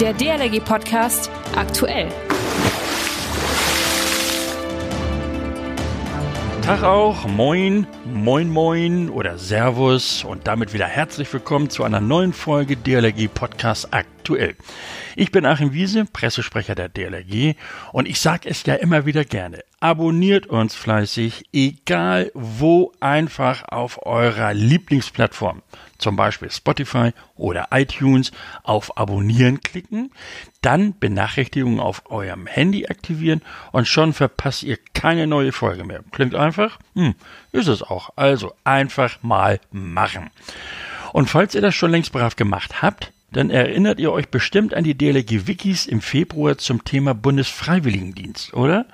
Der 0.00 0.14
DLRG 0.14 0.64
Podcast 0.64 1.30
aktuell. 1.54 2.08
Tag 6.62 6.82
auch, 6.84 7.26
moin, 7.26 7.86
moin 8.06 8.48
moin 8.48 9.10
oder 9.10 9.36
Servus 9.36 10.24
und 10.24 10.46
damit 10.46 10.72
wieder 10.72 10.86
herzlich 10.86 11.30
willkommen 11.30 11.68
zu 11.68 11.84
einer 11.84 12.00
neuen 12.00 12.32
Folge 12.32 12.78
DLRG 12.78 13.28
Podcast 13.28 13.88
aktuell. 13.90 14.19
Ich 15.16 15.32
bin 15.32 15.46
Achim 15.46 15.72
Wiese, 15.72 16.04
Pressesprecher 16.04 16.74
der 16.74 16.88
DLRG 16.88 17.56
und 17.92 18.08
ich 18.08 18.20
sage 18.20 18.48
es 18.48 18.64
ja 18.64 18.74
immer 18.74 19.06
wieder 19.06 19.24
gerne. 19.24 19.62
Abonniert 19.80 20.46
uns 20.46 20.74
fleißig, 20.74 21.46
egal 21.52 22.30
wo, 22.34 22.92
einfach 23.00 23.64
auf 23.68 24.04
eurer 24.04 24.52
Lieblingsplattform, 24.52 25.62
zum 25.98 26.16
Beispiel 26.16 26.50
Spotify 26.50 27.12
oder 27.34 27.68
iTunes, 27.70 28.30
auf 28.62 28.98
Abonnieren 28.98 29.60
klicken, 29.60 30.10
dann 30.60 30.98
Benachrichtigungen 30.98 31.80
auf 31.80 32.10
eurem 32.10 32.46
Handy 32.46 32.86
aktivieren 32.86 33.42
und 33.72 33.88
schon 33.88 34.12
verpasst 34.12 34.62
ihr 34.62 34.78
keine 34.94 35.26
neue 35.26 35.52
Folge 35.52 35.84
mehr. 35.84 36.04
Klingt 36.12 36.34
einfach? 36.34 36.78
Hm, 36.94 37.14
ist 37.52 37.68
es 37.68 37.82
auch. 37.82 38.10
Also 38.16 38.52
einfach 38.64 39.22
mal 39.22 39.60
machen. 39.70 40.30
Und 41.12 41.28
falls 41.28 41.54
ihr 41.54 41.62
das 41.62 41.74
schon 41.74 41.90
längst 41.90 42.12
brav 42.12 42.36
gemacht 42.36 42.82
habt, 42.82 43.12
dann 43.32 43.50
erinnert 43.50 44.00
ihr 44.00 44.12
euch 44.12 44.28
bestimmt 44.28 44.74
an 44.74 44.84
die 44.84 44.96
DLRG-Wikis 44.96 45.86
im 45.86 46.00
Februar 46.00 46.58
zum 46.58 46.84
Thema 46.84 47.14
Bundesfreiwilligendienst, 47.14 48.54
oder? 48.54 48.86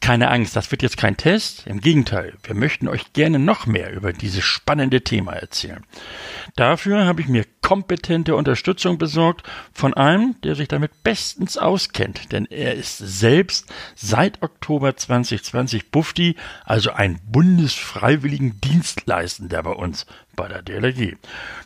Keine 0.00 0.30
Angst, 0.30 0.56
das 0.56 0.70
wird 0.70 0.82
jetzt 0.82 0.98
kein 0.98 1.16
Test. 1.16 1.66
Im 1.66 1.80
Gegenteil, 1.80 2.34
wir 2.42 2.54
möchten 2.54 2.88
euch 2.88 3.12
gerne 3.12 3.38
noch 3.38 3.66
mehr 3.66 3.92
über 3.92 4.12
dieses 4.12 4.44
spannende 4.44 5.02
Thema 5.02 5.32
erzählen. 5.32 5.84
Dafür 6.56 7.06
habe 7.06 7.22
ich 7.22 7.28
mir 7.28 7.44
kompetente 7.62 8.36
Unterstützung 8.36 8.98
besorgt 8.98 9.48
von 9.72 9.94
einem, 9.94 10.36
der 10.42 10.56
sich 10.56 10.68
damit 10.68 11.02
bestens 11.02 11.56
auskennt, 11.56 12.30
denn 12.32 12.44
er 12.46 12.74
ist 12.74 12.98
selbst 12.98 13.72
seit 13.94 14.42
Oktober 14.42 14.94
2020 14.96 15.90
Bufti, 15.90 16.36
also 16.64 16.90
ein 16.90 17.20
Bundesfreiwilligendienstleistender 17.24 19.62
bei 19.62 19.70
uns 19.70 20.04
bei 20.34 20.48
der 20.48 20.62
DLRG. 20.62 21.16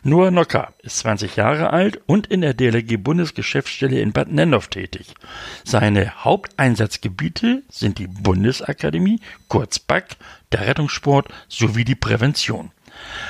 Noah 0.03 0.29
Nocker 0.31 0.73
ist 0.83 0.99
20 0.99 1.35
Jahre 1.35 1.71
alt 1.71 1.99
und 2.05 2.27
in 2.27 2.39
der 2.41 2.53
DLRG 2.53 2.97
Bundesgeschäftsstelle 2.97 3.99
in 3.99 4.13
Bad 4.13 4.31
Nennhoff 4.31 4.67
tätig. 4.67 5.15
Seine 5.63 6.23
Haupteinsatzgebiete 6.23 7.63
sind 7.69 7.97
die 7.97 8.05
Bundesakademie, 8.07 9.19
kurz 9.47 9.79
BAK, 9.79 10.17
der 10.51 10.67
Rettungssport 10.67 11.29
sowie 11.47 11.85
die 11.85 11.95
Prävention. 11.95 12.69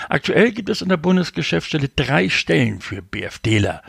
Aktuell 0.10 0.52
gibt 0.52 0.70
es 0.70 0.82
in 0.82 0.90
der 0.90 0.98
Bundesgeschäftsstelle 0.98 1.90
drei 1.90 2.30
Stellen 2.30 2.82
für 2.82 3.02
BFDler. 3.02 3.82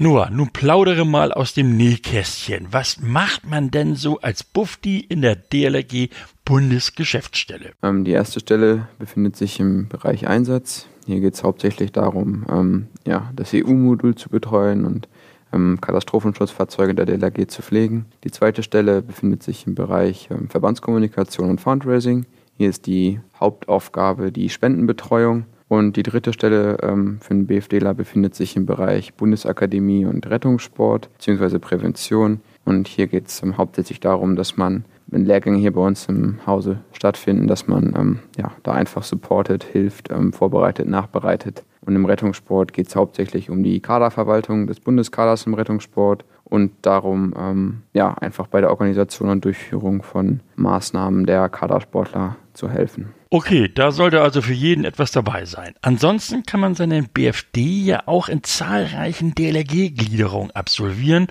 Noah, 0.00 0.30
nun 0.30 0.50
plaudere 0.50 1.04
mal 1.04 1.32
aus 1.32 1.54
dem 1.54 1.76
Nähkästchen. 1.76 2.68
Was 2.70 3.00
macht 3.00 3.44
man 3.44 3.72
denn 3.72 3.96
so 3.96 4.20
als 4.20 4.44
Bufti 4.44 5.00
in 5.00 5.22
der 5.22 5.34
DLRG 5.34 6.10
Bundesgeschäftsstelle? 6.44 7.72
Ähm, 7.82 8.04
die 8.04 8.12
erste 8.12 8.38
Stelle 8.38 8.86
befindet 9.00 9.36
sich 9.36 9.58
im 9.58 9.88
Bereich 9.88 10.28
Einsatz. 10.28 10.86
Hier 11.06 11.18
geht 11.18 11.34
es 11.34 11.42
hauptsächlich 11.42 11.90
darum, 11.90 12.46
ähm, 12.48 12.86
ja, 13.08 13.32
das 13.34 13.52
EU-Modul 13.52 14.14
zu 14.14 14.28
betreuen 14.28 14.84
und 14.84 15.08
ähm, 15.52 15.80
Katastrophenschutzfahrzeuge 15.80 16.94
der 16.94 17.06
DLRG 17.06 17.48
zu 17.48 17.62
pflegen. 17.62 18.06
Die 18.22 18.30
zweite 18.30 18.62
Stelle 18.62 19.02
befindet 19.02 19.42
sich 19.42 19.66
im 19.66 19.74
Bereich 19.74 20.28
ähm, 20.30 20.48
Verbandskommunikation 20.48 21.50
und 21.50 21.60
Fundraising. 21.60 22.24
Hier 22.58 22.70
ist 22.70 22.86
die 22.86 23.20
Hauptaufgabe 23.38 24.32
die 24.32 24.48
Spendenbetreuung. 24.48 25.44
Und 25.68 25.96
die 25.96 26.02
dritte 26.02 26.32
Stelle 26.32 26.78
ähm, 26.82 27.18
für 27.20 27.34
den 27.34 27.46
BFDler 27.46 27.94
befindet 27.94 28.34
sich 28.34 28.56
im 28.56 28.66
Bereich 28.66 29.14
Bundesakademie 29.14 30.06
und 30.06 30.28
Rettungssport 30.28 31.08
bzw. 31.18 31.60
Prävention. 31.60 32.40
Und 32.64 32.88
hier 32.88 33.06
geht 33.06 33.28
es 33.28 33.42
ähm, 33.44 33.58
hauptsächlich 33.58 34.00
darum, 34.00 34.34
dass 34.34 34.56
man, 34.56 34.84
wenn 35.06 35.24
Lehrgänge 35.24 35.58
hier 35.58 35.72
bei 35.72 35.82
uns 35.82 36.06
im 36.06 36.44
Hause 36.46 36.80
stattfinden, 36.90 37.46
dass 37.46 37.68
man 37.68 37.94
ähm, 37.96 38.18
ja, 38.36 38.50
da 38.64 38.72
einfach 38.72 39.04
supportet, 39.04 39.62
hilft, 39.62 40.10
ähm, 40.10 40.32
vorbereitet, 40.32 40.88
nachbereitet. 40.88 41.64
Und 41.82 41.94
im 41.94 42.06
Rettungssport 42.06 42.72
geht 42.72 42.88
es 42.88 42.96
hauptsächlich 42.96 43.50
um 43.50 43.62
die 43.62 43.78
Kaderverwaltung 43.80 44.66
des 44.66 44.80
Bundeskaders 44.80 45.46
im 45.46 45.54
Rettungssport 45.54 46.24
und 46.48 46.72
darum, 46.82 47.34
ähm, 47.38 47.82
ja, 47.92 48.14
einfach 48.14 48.46
bei 48.46 48.60
der 48.60 48.70
Organisation 48.70 49.30
und 49.30 49.44
Durchführung 49.44 50.02
von 50.02 50.40
Maßnahmen 50.56 51.26
der 51.26 51.48
Kadersportler 51.48 52.36
zu 52.54 52.68
helfen. 52.70 53.14
Okay, 53.30 53.70
da 53.72 53.92
sollte 53.92 54.22
also 54.22 54.40
für 54.40 54.54
jeden 54.54 54.86
etwas 54.86 55.12
dabei 55.12 55.44
sein. 55.44 55.74
Ansonsten 55.82 56.44
kann 56.44 56.60
man 56.60 56.74
seinen 56.74 57.08
BFD 57.08 57.60
ja 57.60 58.02
auch 58.06 58.30
in 58.30 58.42
zahlreichen 58.42 59.34
DLRG-Gliederungen 59.34 60.50
absolvieren 60.52 61.26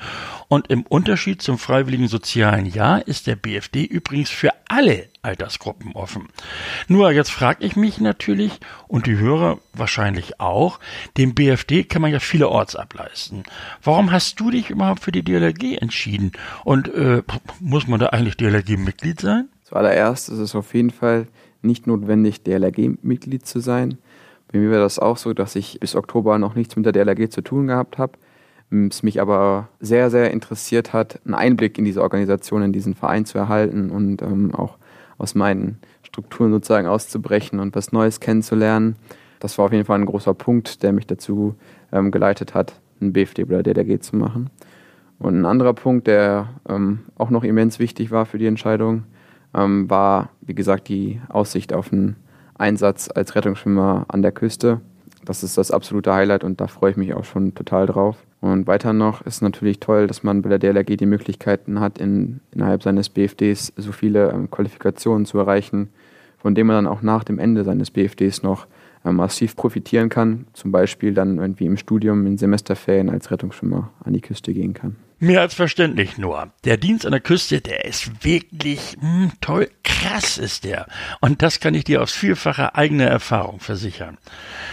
und 0.48 0.68
im 0.68 0.84
Unterschied 0.84 1.42
zum 1.42 1.58
freiwilligen 1.58 2.08
sozialen 2.08 2.68
Jahr 2.68 3.08
ist 3.08 3.26
der 3.26 3.36
BFD 3.36 3.84
übrigens 3.84 4.30
für 4.30 4.52
alle 4.70 5.08
Altersgruppen 5.28 5.92
offen. 5.92 6.30
Nur 6.88 7.12
jetzt 7.12 7.32
frage 7.32 7.66
ich 7.66 7.76
mich 7.76 8.00
natürlich 8.00 8.60
und 8.88 9.06
die 9.06 9.18
Hörer 9.18 9.60
wahrscheinlich 9.74 10.40
auch, 10.40 10.80
den 11.18 11.36
BFD 11.36 11.84
kann 11.84 12.02
man 12.02 12.12
ja 12.12 12.20
vielerorts 12.20 12.78
ableisten. 12.78 13.44
Warum 13.84 14.12
hast 14.12 14.40
du 14.40 14.50
dich 14.50 14.70
überhaupt 14.70 15.02
für 15.02 15.12
die 15.12 15.24
DLRG 15.24 15.82
entschieden 15.82 16.32
und 16.64 16.88
äh, 16.94 17.24
muss 17.60 17.88
man 17.88 18.00
da 18.00 18.08
eigentlich 18.08 18.38
DLRG-Mitglied 18.38 19.20
sein? 19.20 19.50
Zuallererst 19.64 20.30
ist 20.30 20.40
es 20.40 20.56
auf 20.56 20.74
jeden 20.74 20.92
Fall 20.92 21.28
nicht 21.62 21.88
notwendig, 21.88 22.44
DLRG-Mitglied 22.44 23.46
zu 23.46 23.60
sein. 23.60 23.98
Bei 24.50 24.60
mir 24.60 24.72
war 24.72 24.80
das 24.80 24.98
auch 24.98 25.18
so, 25.18 25.34
dass 25.34 25.58
ich 25.58 25.80
bis 25.82 25.96
Oktober 25.96 26.40
noch 26.40 26.56
nichts 26.56 26.78
mit 26.78 26.86
der 26.86 26.94
DLRG 26.94 27.30
zu 27.30 27.42
tun 27.42 27.68
gehabt 27.68 27.98
habe. 27.98 28.14
Es 28.70 29.04
mich 29.04 29.22
aber 29.22 29.70
sehr, 29.80 30.10
sehr 30.10 30.32
interessiert 30.32 30.92
hat, 30.92 31.20
einen 31.26 31.36
Einblick 31.36 31.78
in 31.78 31.86
diese 31.86 32.02
Organisation, 32.02 32.64
in 32.64 32.74
diesen 32.74 32.96
Verein 32.96 33.26
zu 33.26 33.38
erhalten 33.38 33.90
und 33.90 34.22
ähm, 34.22 34.54
auch 34.54 34.78
aus 35.18 35.36
meinen 35.36 35.80
Strukturen 36.04 36.52
sozusagen 36.52 36.88
auszubrechen 36.88 37.60
und 37.60 37.76
was 37.76 37.92
Neues 37.92 38.20
kennenzulernen. 38.20 38.96
Das 39.40 39.58
war 39.58 39.66
auf 39.66 39.72
jeden 39.72 39.86
Fall 39.86 40.00
ein 40.00 40.06
großer 40.06 40.34
Punkt, 40.34 40.84
der 40.84 40.94
mich 40.94 41.08
dazu 41.08 41.56
ähm, 41.92 42.12
geleitet 42.12 42.54
hat, 42.54 42.80
einen 43.00 43.14
BFD 43.14 43.44
oder 43.44 43.64
DLRG 43.64 44.02
zu 44.02 44.16
machen. 44.16 44.50
Und 45.20 45.40
ein 45.40 45.46
anderer 45.46 45.74
Punkt, 45.74 46.08
der 46.08 46.50
ähm, 46.70 47.00
auch 47.16 47.30
noch 47.30 47.44
immens 47.44 47.80
wichtig 47.80 48.12
war 48.12 48.26
für 48.26 48.38
die 48.38 48.46
Entscheidung, 48.46 49.04
ähm, 49.54 49.90
war, 49.90 50.30
wie 50.42 50.56
gesagt, 50.56 50.88
die 50.90 51.22
Aussicht 51.30 51.74
auf 51.74 51.92
einen 51.92 52.16
Einsatz 52.58 53.10
als 53.14 53.36
Rettungsschwimmer 53.36 54.06
an 54.08 54.22
der 54.22 54.32
Küste. 54.32 54.82
Das 55.26 55.44
ist 55.44 55.58
das 55.58 55.72
absolute 55.72 56.14
Highlight 56.14 56.44
und 56.44 56.62
da 56.62 56.68
freue 56.68 56.92
ich 56.92 56.98
mich 56.98 57.14
auch 57.14 57.26
schon 57.26 57.54
total 57.54 57.86
drauf. 57.86 58.18
Und 58.52 58.68
weiter 58.68 58.94
noch 58.94 59.22
ist 59.22 59.42
natürlich 59.42 59.80
toll, 59.80 60.08
dass 60.08 60.24
man 60.24 60.42
bei 60.42 60.50
der 60.50 60.60
DLRG 60.60 60.98
die 60.98 61.06
Möglichkeiten 61.06 61.80
hat, 61.80 61.98
in, 61.98 62.40
innerhalb 62.52 62.82
seines 62.84 63.10
BFDs 63.10 63.74
so 63.76 63.92
viele 63.92 64.32
ähm, 64.32 64.50
Qualifikationen 64.50 65.26
zu 65.26 65.38
erreichen, 65.38 65.90
von 66.38 66.56
denen 66.56 66.68
man 66.68 66.86
dann 66.86 66.92
auch 66.92 67.02
nach 67.02 67.24
dem 67.24 67.40
Ende 67.40 67.64
seines 67.64 67.92
BFDs 67.92 68.44
noch 68.44 68.68
äh, 69.04 69.12
massiv 69.12 69.56
profitieren 69.56 70.10
kann. 70.10 70.48
Zum 70.54 70.72
Beispiel 70.72 71.14
dann 71.14 71.40
irgendwie 71.40 71.66
im 71.66 71.78
Studium 71.78 72.26
in 72.26 72.38
Semesterferien 72.38 73.10
als 73.10 73.32
Rettungsschwimmer 73.32 73.92
an 74.04 74.14
die 74.14 74.22
Küste 74.22 74.54
gehen 74.54 74.74
kann. 74.74 74.96
Mehr 75.20 75.42
als 75.42 75.56
verständlich 75.56 76.20
nur. 76.20 76.54
Der 76.64 76.78
Dienst 76.78 77.04
an 77.04 77.12
der 77.12 77.22
Küste, 77.22 77.60
der 77.60 77.86
ist 77.86 78.24
wirklich 78.24 78.98
mh, 79.02 79.02
hm, 79.02 79.32
toll, 79.42 79.70
krass 79.84 80.38
ist 80.38 80.64
der. 80.64 80.86
Und 81.22 81.42
das 81.42 81.60
kann 81.60 81.74
ich 81.74 81.86
dir 81.86 82.04
aus 82.04 82.12
vielfacher 82.12 82.76
eigener 82.76 83.08
Erfahrung 83.08 83.60
versichern. 83.60 84.20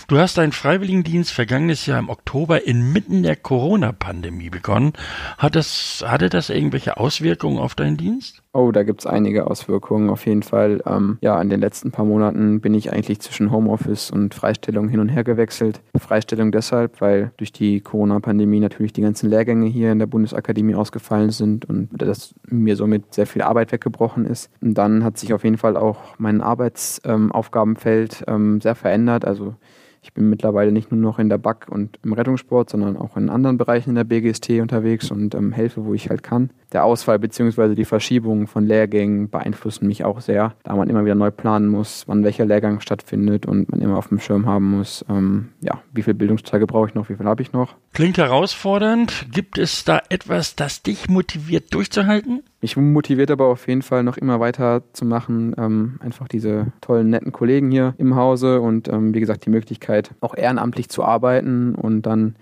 Du 0.06 0.18
hast 0.18 0.36
deinen 0.36 0.52
Freiwilligendienst 0.52 1.32
vergangenes 1.32 1.86
Jahr 1.86 1.98
im 1.98 2.10
Oktober 2.10 2.66
inmitten 2.66 3.22
der 3.22 3.36
Corona-Pandemie 3.36 4.50
begonnen. 4.50 4.92
Hat 5.38 5.56
das, 5.56 6.04
hatte 6.06 6.28
das 6.28 6.50
irgendwelche 6.50 6.98
Auswirkungen 6.98 7.58
auf 7.58 7.74
deinen 7.74 7.96
Dienst? 7.96 8.43
Oh, 8.56 8.70
da 8.70 8.84
gibt 8.84 9.00
es 9.00 9.06
einige 9.06 9.48
Auswirkungen 9.48 10.08
auf 10.10 10.26
jeden 10.26 10.44
Fall. 10.44 10.80
Ähm, 10.86 11.18
ja, 11.20 11.42
in 11.42 11.50
den 11.50 11.60
letzten 11.60 11.90
paar 11.90 12.04
Monaten 12.04 12.60
bin 12.60 12.72
ich 12.72 12.92
eigentlich 12.92 13.18
zwischen 13.18 13.50
Homeoffice 13.50 14.12
und 14.12 14.32
Freistellung 14.32 14.88
hin 14.88 15.00
und 15.00 15.08
her 15.08 15.24
gewechselt. 15.24 15.82
Freistellung 15.98 16.52
deshalb, 16.52 17.00
weil 17.00 17.32
durch 17.36 17.50
die 17.50 17.80
Corona-Pandemie 17.80 18.60
natürlich 18.60 18.92
die 18.92 19.02
ganzen 19.02 19.28
Lehrgänge 19.28 19.66
hier 19.66 19.90
in 19.90 19.98
der 19.98 20.06
Bundesakademie 20.06 20.76
ausgefallen 20.76 21.30
sind 21.30 21.68
und 21.68 21.88
das 21.92 22.36
mir 22.46 22.76
somit 22.76 23.12
sehr 23.12 23.26
viel 23.26 23.42
Arbeit 23.42 23.72
weggebrochen 23.72 24.24
ist. 24.24 24.50
Und 24.60 24.74
dann 24.78 25.02
hat 25.02 25.18
sich 25.18 25.34
auf 25.34 25.42
jeden 25.42 25.58
Fall 25.58 25.76
auch 25.76 25.98
mein 26.18 26.40
Arbeitsaufgabenfeld 26.40 28.22
ähm, 28.28 28.60
sehr 28.60 28.76
verändert. 28.76 29.24
Also 29.24 29.56
ich 30.04 30.12
bin 30.12 30.28
mittlerweile 30.28 30.70
nicht 30.70 30.92
nur 30.92 31.00
noch 31.00 31.18
in 31.18 31.30
der 31.30 31.38
BAK 31.38 31.68
und 31.70 31.98
im 32.04 32.12
Rettungssport, 32.12 32.68
sondern 32.68 32.98
auch 32.98 33.16
in 33.16 33.30
anderen 33.30 33.56
Bereichen 33.56 33.90
in 33.90 33.96
der 33.96 34.04
BGST 34.04 34.50
unterwegs 34.60 35.10
und 35.10 35.34
ähm, 35.34 35.50
helfe, 35.50 35.86
wo 35.86 35.94
ich 35.94 36.10
halt 36.10 36.22
kann. 36.22 36.50
Der 36.72 36.84
Ausfall 36.84 37.18
bzw. 37.18 37.74
die 37.74 37.86
Verschiebung 37.86 38.46
von 38.46 38.66
Lehrgängen 38.66 39.30
beeinflussen 39.30 39.86
mich 39.86 40.04
auch 40.04 40.20
sehr, 40.20 40.54
da 40.62 40.76
man 40.76 40.90
immer 40.90 41.06
wieder 41.06 41.14
neu 41.14 41.30
planen 41.30 41.68
muss, 41.68 42.04
wann 42.06 42.22
welcher 42.22 42.44
Lehrgang 42.44 42.80
stattfindet 42.80 43.46
und 43.46 43.70
man 43.70 43.80
immer 43.80 43.96
auf 43.96 44.08
dem 44.08 44.20
Schirm 44.20 44.44
haben 44.44 44.70
muss, 44.70 45.06
ähm, 45.08 45.48
ja, 45.62 45.80
wie 45.94 46.02
viele 46.02 46.14
Bildungstage 46.14 46.66
brauche 46.66 46.88
ich 46.88 46.94
noch, 46.94 47.08
wie 47.08 47.16
viel 47.16 47.26
habe 47.26 47.40
ich 47.40 47.54
noch. 47.54 47.74
Klingt 47.94 48.18
herausfordernd. 48.18 49.28
Gibt 49.32 49.56
es 49.56 49.84
da 49.84 50.02
etwas, 50.10 50.54
das 50.54 50.82
dich 50.82 51.08
motiviert 51.08 51.72
durchzuhalten? 51.72 52.42
Mich 52.64 52.78
motiviert 52.78 53.30
aber 53.30 53.44
auf 53.48 53.68
jeden 53.68 53.82
Fall 53.82 54.02
noch 54.04 54.16
immer 54.16 54.40
weiter 54.40 54.84
zu 54.94 55.04
machen. 55.04 55.54
Ähm, 55.58 55.98
einfach 56.00 56.28
diese 56.28 56.68
tollen, 56.80 57.10
netten 57.10 57.30
Kollegen 57.30 57.70
hier 57.70 57.92
im 57.98 58.16
Hause 58.16 58.62
und 58.62 58.88
ähm, 58.88 59.12
wie 59.12 59.20
gesagt 59.20 59.44
die 59.44 59.50
Möglichkeit, 59.50 60.12
auch 60.22 60.34
ehrenamtlich 60.34 60.88
zu 60.88 61.04
arbeiten 61.04 61.74
und 61.74 62.06
dann 62.06 62.36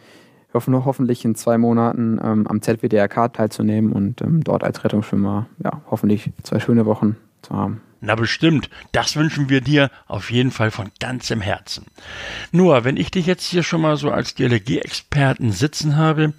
hoffentlich 0.54 1.24
in 1.24 1.34
zwei 1.34 1.58
Monaten 1.58 2.20
ähm, 2.22 2.46
am 2.46 2.62
ZWDRK 2.62 3.32
teilzunehmen 3.32 3.90
und 3.90 4.22
ähm, 4.22 4.44
dort 4.44 4.62
als 4.62 4.84
Rettungsschwimmer 4.84 5.46
ja, 5.64 5.82
hoffentlich 5.90 6.30
zwei 6.44 6.60
schöne 6.60 6.86
Wochen 6.86 7.16
zu 7.42 7.56
haben. 7.56 7.80
Na 8.04 8.16
bestimmt, 8.16 8.68
das 8.90 9.14
wünschen 9.14 9.48
wir 9.48 9.60
dir 9.60 9.88
auf 10.08 10.32
jeden 10.32 10.50
Fall 10.50 10.72
von 10.72 10.90
ganzem 10.98 11.40
Herzen. 11.40 11.86
Nur, 12.50 12.82
wenn 12.82 12.96
ich 12.96 13.12
dich 13.12 13.26
jetzt 13.26 13.44
hier 13.44 13.62
schon 13.62 13.80
mal 13.80 13.96
so 13.96 14.10
als 14.10 14.34
DLG-Experten 14.34 15.52
sitzen 15.52 15.96
habe, 15.96 16.32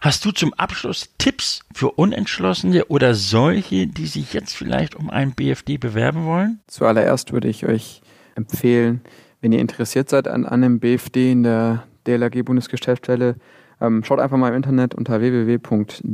hast 0.00 0.24
du 0.24 0.32
zum 0.32 0.52
Abschluss 0.54 1.10
Tipps 1.18 1.60
für 1.72 1.92
Unentschlossene 1.92 2.86
oder 2.86 3.14
solche, 3.14 3.86
die 3.86 4.06
sich 4.06 4.32
jetzt 4.32 4.56
vielleicht 4.56 4.96
um 4.96 5.08
einen 5.08 5.34
BFD 5.34 5.78
bewerben 5.78 6.24
wollen? 6.24 6.58
Zuallererst 6.66 7.32
würde 7.32 7.46
ich 7.46 7.64
euch 7.64 8.02
empfehlen, 8.34 9.00
wenn 9.40 9.52
ihr 9.52 9.60
interessiert 9.60 10.08
seid 10.08 10.26
an, 10.26 10.44
einem 10.44 10.80
BFD 10.80 11.30
in 11.30 11.44
der 11.44 11.84
DLRG-Bundesgeschäftsstelle, 12.08 13.36
ähm, 13.80 14.02
schaut 14.02 14.18
einfach 14.18 14.36
mal 14.36 14.48
im 14.48 14.56
Internet 14.56 14.96
unter 14.96 15.20
www.dlrg.de 15.20 16.10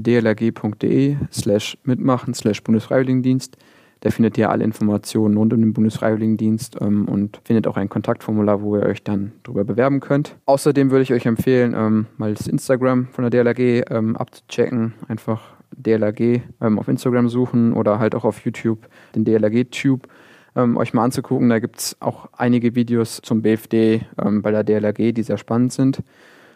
slash 1.32 1.78
mitmachen 1.84 2.34
slash 2.34 2.62
Bundesfreiwilligendienst. 2.62 3.56
Da 4.00 4.10
findet 4.10 4.38
ihr 4.38 4.50
alle 4.50 4.64
Informationen 4.64 5.36
rund 5.36 5.52
um 5.52 5.60
den 5.60 5.72
Bundesfreiwilligendienst 5.72 6.76
ähm, 6.80 7.06
und 7.06 7.40
findet 7.44 7.66
auch 7.66 7.76
ein 7.76 7.88
Kontaktformular, 7.88 8.62
wo 8.62 8.76
ihr 8.76 8.82
euch 8.82 9.02
dann 9.02 9.32
darüber 9.42 9.64
bewerben 9.64 10.00
könnt. 10.00 10.36
Außerdem 10.46 10.90
würde 10.90 11.02
ich 11.02 11.12
euch 11.12 11.26
empfehlen, 11.26 11.74
ähm, 11.76 12.06
mal 12.16 12.34
das 12.34 12.46
Instagram 12.46 13.08
von 13.12 13.28
der 13.28 13.30
DLRG 13.30 13.84
ähm, 13.90 14.16
abzuchecken. 14.16 14.94
Einfach 15.08 15.42
DLRG 15.76 16.40
ähm, 16.60 16.78
auf 16.78 16.88
Instagram 16.88 17.28
suchen 17.28 17.72
oder 17.74 17.98
halt 17.98 18.14
auch 18.14 18.24
auf 18.24 18.40
YouTube 18.44 18.88
den 19.14 19.24
DLRG-Tube. 19.24 20.08
Ähm, 20.56 20.76
euch 20.76 20.94
mal 20.94 21.04
anzugucken. 21.04 21.48
Da 21.48 21.58
gibt 21.58 21.78
es 21.78 21.96
auch 22.00 22.28
einige 22.32 22.74
Videos 22.74 23.20
zum 23.22 23.42
BFD 23.42 24.00
ähm, 24.20 24.42
bei 24.42 24.50
der 24.50 24.64
DLRG, 24.64 25.12
die 25.12 25.22
sehr 25.22 25.38
spannend 25.38 25.72
sind. 25.72 26.02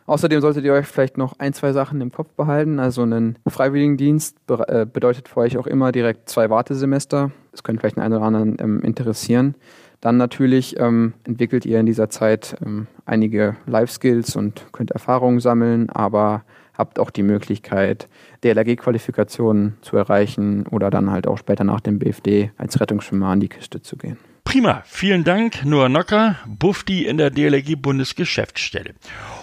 Außerdem 0.07 0.41
solltet 0.41 0.65
ihr 0.65 0.73
euch 0.75 0.87
vielleicht 0.87 1.17
noch 1.17 1.39
ein, 1.39 1.55
zwei 1.55 1.73
Sachen 1.73 2.01
im 2.01 2.13
Kopf 2.13 2.29
behalten. 2.35 2.79
Also 2.79 3.03
ein 3.05 3.39
Freiwilligendienst 3.47 4.37
äh, 4.49 4.85
bedeutet 4.85 5.29
für 5.29 5.41
euch 5.41 5.57
auch 5.57 5.67
immer 5.67 5.93
direkt 5.93 6.29
zwei 6.29 6.51
Wartesemester. 6.51 7.31
Das 7.53 7.63
könnte 7.63 7.81
vielleicht 7.81 7.99
einen 7.99 8.15
oder 8.15 8.25
anderen 8.25 8.57
ähm, 8.61 8.81
interessieren. 8.81 9.55
Dann 10.03 10.19
natürlich 10.19 10.79
ähm, 10.79 11.15
entwickelt 11.25 11.65
ihr 11.65 11.81
in 11.81 11.87
dieser 11.87 12.11
Zeit 12.11 12.57
ähm, 12.65 12.87
einige 13.07 13.57
Life-Skills 13.67 14.37
und 14.37 14.67
könnt 14.73 14.91
Erfahrungen 14.91 15.41
sammeln, 15.41 15.89
aber 15.89 16.45
habt 16.77 16.99
auch 16.99 17.11
die 17.11 17.23
Möglichkeit, 17.23 18.09
DLRG-Qualifikationen 18.43 19.79
zu 19.81 19.97
erreichen 19.97 20.67
oder 20.67 20.91
dann 20.91 21.11
halt 21.11 21.27
auch 21.27 21.39
später 21.39 21.65
nach 21.65 21.81
dem 21.81 21.99
BFD 21.99 22.51
als 22.59 22.79
Rettungsschwimmer 22.79 23.29
an 23.29 23.41
die 23.41 23.49
Küste 23.49 23.81
zu 23.81 23.97
gehen. 23.97 24.19
Prima, 24.55 24.85
vielen 24.87 25.25
Dank, 25.25 25.65
Noah 25.65 25.89
Nocker, 25.89 26.37
Bufti 26.47 27.07
in 27.07 27.19
der 27.19 27.31
DLRG 27.31 27.75
Bundesgeschäftsstelle. 27.75 28.95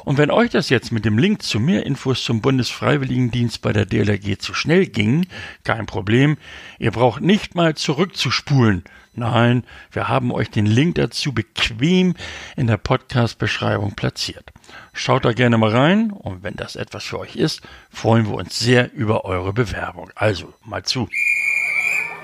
Und 0.06 0.18
wenn 0.18 0.32
euch 0.32 0.52
das 0.52 0.70
jetzt 0.70 0.94
mit 0.94 1.04
dem 1.04 1.18
Link 1.18 1.42
zu 1.42 1.60
mehr 1.60 1.86
Infos 1.86 2.24
zum 2.24 2.40
Bundesfreiwilligendienst 2.40 3.62
bei 3.62 3.74
der 3.74 3.86
DLRG 3.86 4.38
zu 4.40 4.54
schnell 4.54 4.86
ging, 4.86 5.28
kein 5.66 5.86
Problem, 5.86 6.38
ihr 6.80 6.92
braucht 6.92 7.22
nicht 7.22 7.56
mal 7.56 7.76
zurückzuspulen. 7.76 8.86
Nein, 9.14 9.66
wir 9.92 10.08
haben 10.08 10.32
euch 10.32 10.50
den 10.50 10.66
Link 10.66 10.96
dazu 10.96 11.34
bequem 11.34 12.16
in 12.56 12.68
der 12.68 12.78
Podcast-Beschreibung 12.78 13.96
platziert. 13.96 14.54
Schaut 14.94 15.26
da 15.26 15.34
gerne 15.34 15.58
mal 15.58 15.72
rein 15.72 16.12
und 16.12 16.42
wenn 16.42 16.56
das 16.56 16.78
etwas 16.78 17.04
für 17.04 17.20
euch 17.20 17.36
ist, 17.36 17.64
freuen 17.90 18.28
wir 18.28 18.36
uns 18.36 18.58
sehr 18.58 18.94
über 18.94 19.26
eure 19.26 19.52
Bewerbung. 19.52 20.10
Also, 20.16 20.54
mal 20.64 20.84
zu. 20.84 21.10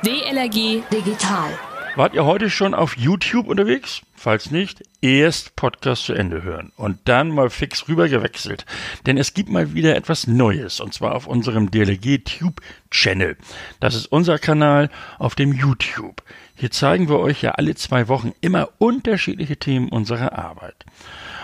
DLRG 0.05 0.83
Digital 0.89 1.49
Wart 1.97 2.13
ihr 2.13 2.25
heute 2.25 2.51
schon 2.51 2.75
auf 2.75 2.95
YouTube 2.95 3.47
unterwegs? 3.47 4.03
Falls 4.13 4.51
nicht, 4.51 4.83
erst 5.01 5.55
Podcast 5.55 6.03
zu 6.03 6.13
Ende 6.13 6.43
hören 6.43 6.71
und 6.75 6.99
dann 7.05 7.31
mal 7.31 7.49
fix 7.49 7.87
rüber 7.87 8.07
gewechselt. 8.07 8.67
Denn 9.07 9.17
es 9.17 9.33
gibt 9.33 9.49
mal 9.49 9.73
wieder 9.73 9.95
etwas 9.95 10.27
Neues 10.27 10.79
und 10.79 10.93
zwar 10.93 11.15
auf 11.15 11.25
unserem 11.25 11.71
DLG 11.71 12.23
Tube 12.23 12.61
Channel. 12.91 13.35
Das 13.79 13.95
ist 13.95 14.05
unser 14.11 14.37
Kanal 14.37 14.91
auf 15.17 15.33
dem 15.33 15.51
YouTube. 15.51 16.21
Hier 16.53 16.69
zeigen 16.69 17.09
wir 17.09 17.17
euch 17.17 17.41
ja 17.41 17.53
alle 17.53 17.73
zwei 17.73 18.07
Wochen 18.09 18.31
immer 18.41 18.69
unterschiedliche 18.77 19.57
Themen 19.57 19.89
unserer 19.89 20.37
Arbeit. 20.37 20.85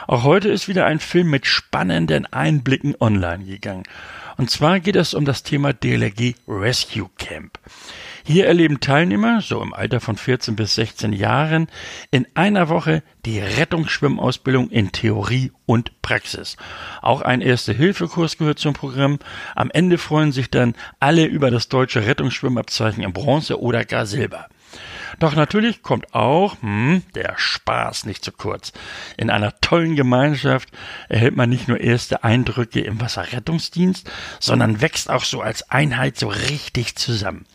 Auch 0.06 0.24
heute 0.24 0.50
ist 0.50 0.68
wieder 0.68 0.86
ein 0.86 1.00
Film 1.00 1.32
mit 1.32 1.48
spannenden 1.48 2.32
Einblicken 2.32 2.96
online 3.00 3.46
gegangen. 3.46 3.86
Und 4.38 4.52
zwar 4.52 4.80
geht 4.80 4.98
es 4.98 5.16
um 5.16 5.26
das 5.26 5.42
Thema 5.42 5.74
DLRG 5.74 6.36
Rescue 6.48 7.10
Camp. 7.18 7.58
Hier 8.26 8.48
erleben 8.48 8.80
Teilnehmer, 8.80 9.42
so 9.42 9.62
im 9.62 9.74
Alter 9.74 10.00
von 10.00 10.16
14 10.16 10.56
bis 10.56 10.76
16 10.76 11.12
Jahren, 11.12 11.68
in 12.10 12.26
einer 12.36 12.70
Woche 12.70 13.04
die 13.26 13.40
Rettungsschwimmausbildung 13.40 14.70
in 14.70 14.94
Theorie 14.94 15.52
und 15.66 16.02
Praxis. 16.02 16.56
Auch 17.02 17.22
ein 17.22 17.42
Erste-Hilfe-Kurs 17.42 18.38
gehört 18.38 18.60
zum 18.60 18.74
Programm. 18.74 19.20
Am 19.56 19.70
Ende 19.72 19.98
freuen 19.98 20.32
sich 20.32 20.50
dann 20.50 20.74
alle 21.02 21.26
über 21.26 21.52
das 21.52 21.68
deutsche 21.68 22.06
Rettungsschwimmabzeichen 22.06 23.04
in 23.04 23.12
Bronze 23.12 23.60
oder 23.60 23.84
gar 23.84 24.06
Silber. 24.06 24.48
Doch 25.20 25.36
natürlich 25.36 25.82
kommt 25.82 26.14
auch 26.14 26.56
hm, 26.62 27.04
der 27.16 27.34
Spaß 27.36 28.06
nicht 28.06 28.24
zu 28.24 28.32
kurz. 28.32 28.72
In 29.18 29.30
einer 29.32 29.60
tollen 29.60 29.98
Gemeinschaft 29.98 30.70
erhält 31.10 31.36
man 31.36 31.50
nicht 31.50 31.68
nur 31.68 31.82
erste 31.82 32.24
Eindrücke 32.24 32.80
im 32.80 33.02
Wasserrettungsdienst, 33.02 34.10
sondern 34.40 34.80
wächst 34.80 35.10
auch 35.10 35.26
so 35.26 35.42
als 35.42 35.70
Einheit 35.70 36.18
so 36.18 36.30
richtig 36.30 36.96
zusammen. 36.96 37.46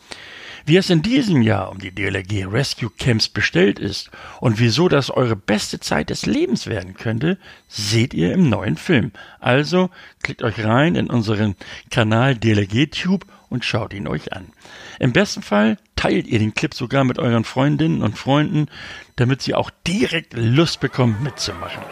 Wie 0.68 0.76
es 0.76 0.90
in 0.90 1.00
diesem 1.00 1.40
Jahr 1.40 1.70
um 1.70 1.78
die 1.78 1.94
DLRG 1.94 2.44
Rescue 2.52 2.90
Camps 2.90 3.30
bestellt 3.30 3.78
ist 3.78 4.10
und 4.38 4.60
wieso 4.60 4.90
das 4.90 5.08
eure 5.08 5.34
beste 5.34 5.80
Zeit 5.80 6.10
des 6.10 6.26
Lebens 6.26 6.66
werden 6.66 6.92
könnte, 6.92 7.38
seht 7.68 8.12
ihr 8.12 8.34
im 8.34 8.50
neuen 8.50 8.76
Film. 8.76 9.12
Also 9.40 9.88
klickt 10.22 10.42
euch 10.42 10.62
rein 10.62 10.94
in 10.94 11.06
unseren 11.06 11.56
Kanal 11.90 12.36
DLRG 12.36 12.88
Tube 12.90 13.24
und 13.48 13.64
schaut 13.64 13.94
ihn 13.94 14.06
euch 14.06 14.34
an. 14.34 14.48
Im 14.98 15.14
besten 15.14 15.40
Fall 15.40 15.78
teilt 15.96 16.26
ihr 16.26 16.38
den 16.38 16.52
Clip 16.52 16.74
sogar 16.74 17.04
mit 17.04 17.18
euren 17.18 17.44
Freundinnen 17.44 18.02
und 18.02 18.18
Freunden, 18.18 18.66
damit 19.16 19.40
sie 19.40 19.54
auch 19.54 19.70
direkt 19.86 20.34
Lust 20.34 20.80
bekommen 20.80 21.16
mitzumachen. 21.22 21.82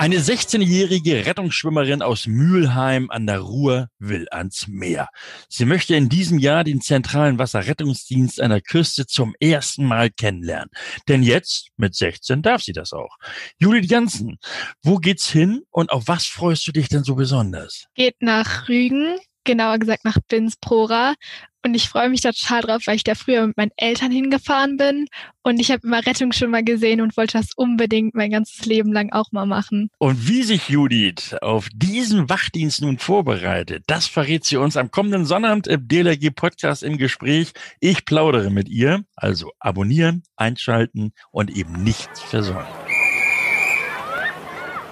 Eine 0.00 0.16
16-jährige 0.16 1.26
Rettungsschwimmerin 1.26 2.00
aus 2.00 2.26
Mülheim 2.26 3.10
an 3.10 3.26
der 3.26 3.40
Ruhr 3.40 3.88
will 3.98 4.28
ans 4.30 4.66
Meer. 4.66 5.10
Sie 5.50 5.66
möchte 5.66 5.94
in 5.94 6.08
diesem 6.08 6.38
Jahr 6.38 6.64
den 6.64 6.80
zentralen 6.80 7.38
Wasserrettungsdienst 7.38 8.40
an 8.40 8.48
der 8.48 8.62
Küste 8.62 9.04
zum 9.04 9.34
ersten 9.40 9.84
Mal 9.84 10.08
kennenlernen. 10.08 10.70
Denn 11.06 11.22
jetzt, 11.22 11.68
mit 11.76 11.94
16, 11.94 12.40
darf 12.40 12.62
sie 12.62 12.72
das 12.72 12.94
auch. 12.94 13.18
Judith 13.58 13.90
Jansen, 13.90 14.38
wo 14.82 14.96
geht's 14.96 15.28
hin 15.28 15.64
und 15.68 15.92
auf 15.92 16.04
was 16.08 16.24
freust 16.24 16.66
du 16.66 16.72
dich 16.72 16.88
denn 16.88 17.04
so 17.04 17.14
besonders? 17.14 17.84
Geht 17.94 18.22
nach 18.22 18.70
Rügen, 18.70 19.18
genauer 19.44 19.78
gesagt 19.78 20.04
nach 20.04 20.18
Binsprora. 20.28 21.14
Und 21.62 21.74
ich 21.74 21.90
freue 21.90 22.08
mich 22.08 22.22
da 22.22 22.32
total 22.32 22.62
drauf, 22.62 22.82
weil 22.86 22.96
ich 22.96 23.04
da 23.04 23.14
früher 23.14 23.46
mit 23.46 23.56
meinen 23.56 23.72
Eltern 23.76 24.10
hingefahren 24.10 24.78
bin. 24.78 25.06
Und 25.42 25.60
ich 25.60 25.70
habe 25.70 25.86
immer 25.86 26.04
Rettungsschwimmer 26.04 26.62
gesehen 26.62 27.02
und 27.02 27.16
wollte 27.18 27.36
das 27.36 27.50
unbedingt 27.54 28.14
mein 28.14 28.30
ganzes 28.30 28.64
Leben 28.64 28.92
lang 28.92 29.12
auch 29.12 29.30
mal 29.32 29.44
machen. 29.44 29.90
Und 29.98 30.26
wie 30.26 30.42
sich 30.42 30.70
Judith 30.70 31.34
auf 31.42 31.68
diesen 31.74 32.30
Wachdienst 32.30 32.80
nun 32.80 32.98
vorbereitet, 32.98 33.84
das 33.86 34.06
verrät 34.06 34.44
sie 34.44 34.56
uns 34.56 34.78
am 34.78 34.90
kommenden 34.90 35.26
Sonnabend 35.26 35.66
im 35.66 35.86
DLRG 35.86 36.30
Podcast 36.34 36.82
im 36.82 36.96
Gespräch. 36.96 37.52
Ich 37.78 38.06
plaudere 38.06 38.50
mit 38.50 38.68
ihr. 38.68 39.04
Also 39.14 39.52
abonnieren, 39.58 40.22
einschalten 40.36 41.12
und 41.30 41.50
eben 41.50 41.84
nichts 41.84 42.22
versäumen. 42.22 42.89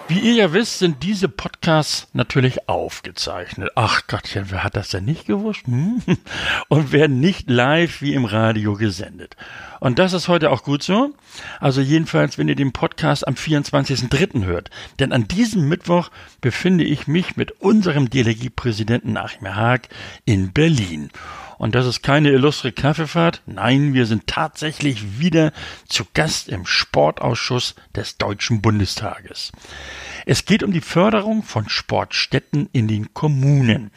Wie 0.08 0.20
ihr 0.20 0.32
ja 0.32 0.54
wisst, 0.54 0.78
sind 0.78 1.02
diese 1.02 1.28
Podcasts 1.28 2.08
natürlich 2.14 2.66
aufgezeichnet. 2.66 3.72
Ach 3.74 4.06
Gottchen, 4.06 4.46
wer 4.48 4.64
hat 4.64 4.74
das 4.74 4.88
denn 4.88 5.04
nicht 5.04 5.26
gewusst? 5.26 5.66
Hm? 5.66 6.00
Und 6.68 6.92
werden 6.92 7.20
nicht 7.20 7.50
live 7.50 8.00
wie 8.00 8.14
im 8.14 8.24
Radio 8.24 8.72
gesendet. 8.72 9.36
Und 9.80 9.98
das 9.98 10.14
ist 10.14 10.28
heute 10.28 10.50
auch 10.50 10.62
gut 10.62 10.82
so. 10.82 11.12
Also 11.60 11.82
jedenfalls, 11.82 12.38
wenn 12.38 12.48
ihr 12.48 12.54
den 12.54 12.72
Podcast 12.72 13.28
am 13.28 13.34
24.03. 13.34 14.46
hört. 14.46 14.70
Denn 14.98 15.12
an 15.12 15.28
diesem 15.28 15.68
Mittwoch 15.68 16.08
befinde 16.40 16.84
ich 16.84 17.06
mich 17.06 17.36
mit 17.36 17.60
unserem 17.60 18.08
Delegiepräsidenten 18.08 19.14
Achim 19.18 19.54
Haag 19.54 19.90
in 20.24 20.54
Berlin. 20.54 21.10
Und 21.58 21.74
das 21.74 21.86
ist 21.86 22.02
keine 22.02 22.30
illustre 22.30 22.72
Kaffeefahrt. 22.72 23.42
Nein, 23.46 23.92
wir 23.92 24.06
sind 24.06 24.28
tatsächlich 24.28 25.18
wieder 25.18 25.52
zu 25.88 26.04
Gast 26.14 26.48
im 26.48 26.64
Sportausschuss 26.64 27.74
des 27.94 28.16
Deutschen 28.16 28.62
Bundestages. 28.62 29.50
Es 30.24 30.44
geht 30.44 30.62
um 30.62 30.72
die 30.72 30.80
Förderung 30.80 31.42
von 31.42 31.68
Sportstätten 31.68 32.68
in 32.72 32.86
den 32.86 33.12
Kommunen. 33.12 33.90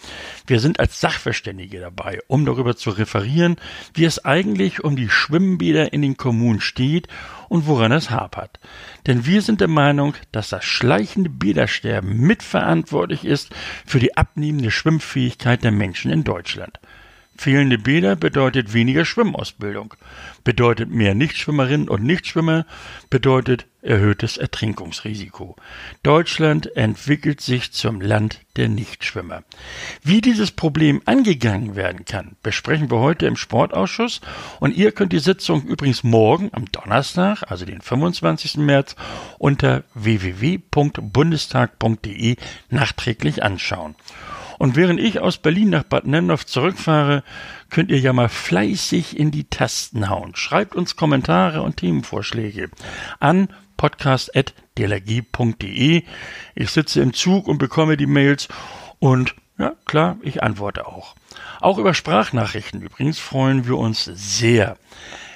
Wir 0.48 0.60
sind 0.60 0.80
als 0.80 1.00
Sachverständige 1.00 1.80
dabei, 1.80 2.20
um 2.27 2.46
darüber 2.46 2.75
zu 2.75 2.89
referieren, 2.89 3.58
wie 3.94 4.06
es 4.06 4.25
eigentlich 4.25 4.84
um 4.84 4.96
die 4.96 5.10
Schwimmbäder 5.10 5.94
in 5.94 6.01
den 6.01 6.18
Kommunen 6.18 6.62
steht 6.62 7.08
und 7.48 7.68
woran 7.68 7.91
es 7.91 8.10
hapert. 8.10 8.60
Denn 9.06 9.25
wir 9.25 9.41
sind 9.41 9.62
der 9.62 9.68
Meinung, 9.68 10.15
dass 10.32 10.50
das 10.50 10.65
schleichende 10.65 11.30
Bädersterben 11.30 12.18
mitverantwortlich 12.18 13.24
ist 13.24 13.53
für 13.86 14.00
die 14.00 14.18
abnehmende 14.18 14.72
Schwimmfähigkeit 14.72 15.63
der 15.63 15.72
Menschen 15.72 16.12
in 16.12 16.24
Deutschland. 16.24 16.80
Fehlende 17.38 17.77
Bäder 17.77 18.15
bedeutet 18.15 18.73
weniger 18.73 19.05
Schwimmausbildung, 19.05 19.93
bedeutet 20.43 20.91
mehr 20.91 21.15
Nichtschwimmerinnen 21.15 21.89
und 21.89 22.03
Nichtschwimmer, 22.03 22.65
bedeutet 23.09 23.65
erhöhtes 23.81 24.38
Ertrinkungsrisiko. 24.38 25.55
Deutschland 26.03 26.77
entwickelt 26.77 27.41
sich 27.41 27.71
zum 27.71 28.00
Land 28.00 28.41
der 28.57 28.69
Nichtschwimmer. 28.69 29.41
Wie 30.03 30.21
dieses 30.21 30.51
Problem 30.51 31.01
angegangen 31.05 31.75
werden 31.75 32.05
kann, 32.05 32.35
besprechen 32.43 32.91
wir 32.91 33.00
heute 33.00 33.25
im 33.25 33.38
Sportausschuss 33.38 34.21
und 34.59 34.75
ihr 34.75 34.91
könnt 34.91 35.13
die 35.13 35.19
Sitzung 35.19 35.63
übrigens 35.63 36.03
morgen 36.03 36.51
am 36.53 36.71
Donnerstag, 36.71 37.41
also 37.50 37.65
den 37.65 37.81
25. 37.81 38.57
März, 38.57 38.95
unter 39.39 39.83
www.bundestag.de 39.95 42.35
nachträglich 42.69 43.41
anschauen. 43.41 43.95
Und 44.62 44.75
während 44.75 45.00
ich 45.00 45.20
aus 45.20 45.39
Berlin 45.39 45.72
nach 45.72 45.82
Bad 45.82 46.06
Nennendorf 46.06 46.46
zurückfahre, 46.46 47.24
könnt 47.72 47.89
ihr 47.89 47.98
ja 47.98 48.13
mal 48.13 48.30
fleißig 48.30 49.18
in 49.18 49.32
die 49.32 49.46
Tasten 49.46 50.08
hauen. 50.08 50.36
Schreibt 50.36 50.75
uns 50.75 50.96
Kommentare 50.96 51.63
und 51.63 51.77
Themenvorschläge 51.77 52.70
an 53.20 53.48
podcast.dlg.de. 53.75 56.03
Ich 56.53 56.70
sitze 56.70 57.01
im 57.01 57.15
Zug 57.15 57.48
und 57.48 57.58
bekomme 57.58 57.98
die 57.98 58.06
Mails 58.06 58.50
und 59.00 59.34
ja, 59.58 59.74
klar, 59.86 60.18
ich 60.22 60.44
antworte 60.44 60.86
auch. 60.86 61.15
Auch 61.60 61.80
über 61.80 61.96
Sprachnachrichten 61.96 62.84
übrigens 62.84 63.18
freuen 63.18 63.65
wir 63.65 63.80
uns 63.80 64.12
sehr. 64.13 64.77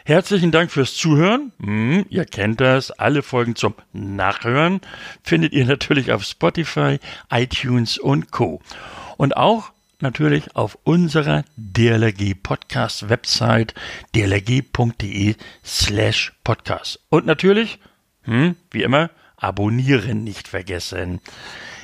Herzlichen 0.06 0.52
Dank 0.52 0.70
fürs 0.70 0.94
Zuhören. 0.94 1.52
Hm, 1.60 2.06
ihr 2.10 2.26
kennt 2.26 2.62
das. 2.62 2.92
Alle 2.92 3.24
Folgen 3.24 3.56
zum 3.56 3.74
Nachhören 3.92 4.82
findet 5.24 5.54
ihr 5.54 5.66
natürlich 5.66 6.12
auf 6.12 6.24
Spotify, 6.24 7.00
iTunes 7.32 7.98
und 7.98 8.30
Co 8.30 8.62
und 9.18 9.38
auch 9.38 9.72
natürlich 10.00 10.56
auf 10.56 10.78
unserer 10.84 11.44
DLRG 11.58 12.36
Podcast 12.42 13.10
Website 13.10 13.74
dlrg.de 14.16 15.36
slash 15.64 16.34
podcast. 16.44 17.00
Und 17.10 17.26
natürlich, 17.26 17.80
hm, 18.24 18.56
wie 18.72 18.84
immer, 18.84 19.10
abonnieren 19.38 20.24
nicht 20.24 20.48
vergessen. 20.48 21.22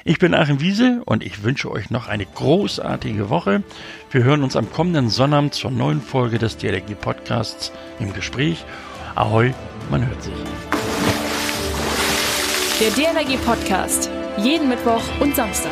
Ich 0.04 0.18
bin 0.18 0.34
Achim 0.34 0.62
Wiese 0.62 1.04
und 1.06 1.24
ich 1.24 1.44
wünsche 1.44 1.70
euch 1.70 1.92
noch 1.92 2.08
eine 2.08 2.26
großartige 2.26 3.30
Woche. 3.30 3.64
Wir 4.10 4.24
hören 4.24 4.44
uns 4.44 4.56
am 4.56 4.72
kommenden 4.72 5.10
Sonnabend 5.10 5.54
zur 5.54 5.70
neuen 5.70 6.02
Folge 6.02 6.40
des 6.40 6.58
DLRG 6.58 6.96
Podcasts 7.00 7.72
im 8.00 8.12
Gespräch. 8.14 8.66
Ahoi, 9.14 9.54
man 9.92 10.08
hört 10.08 10.24
sich. 10.24 10.34
Der 12.80 12.90
DLRG 12.92 13.38
Podcast. 13.46 14.10
Jeden 14.38 14.70
Mittwoch 14.70 15.04
und 15.20 15.36
Samstag. 15.36 15.72